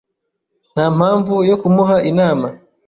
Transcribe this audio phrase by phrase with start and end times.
[0.73, 2.47] Nta mpamvu yo kumuha inama.